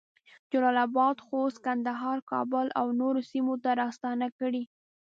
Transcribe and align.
جلال 0.51 0.77
اباد، 0.87 1.17
خوست، 1.25 1.57
کندهار، 1.65 2.17
کابل 2.31 2.67
اونورو 2.81 3.21
سیمو 3.29 3.55
ته 3.63 3.69
راستنه 3.81 4.27
کړې 4.39 4.63